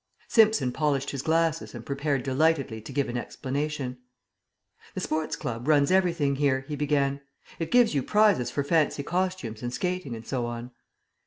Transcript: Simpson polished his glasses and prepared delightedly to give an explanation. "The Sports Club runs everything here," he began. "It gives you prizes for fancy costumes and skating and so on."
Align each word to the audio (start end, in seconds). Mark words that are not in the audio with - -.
Simpson 0.27 0.71
polished 0.71 1.11
his 1.11 1.21
glasses 1.21 1.75
and 1.75 1.85
prepared 1.85 2.23
delightedly 2.23 2.81
to 2.81 2.91
give 2.91 3.07
an 3.07 3.17
explanation. 3.19 3.99
"The 4.95 4.99
Sports 4.99 5.35
Club 5.35 5.67
runs 5.67 5.91
everything 5.91 6.37
here," 6.37 6.61
he 6.61 6.75
began. 6.75 7.21
"It 7.59 7.69
gives 7.69 7.93
you 7.93 8.01
prizes 8.01 8.49
for 8.49 8.63
fancy 8.63 9.03
costumes 9.03 9.61
and 9.61 9.71
skating 9.71 10.15
and 10.15 10.25
so 10.25 10.47
on." 10.47 10.71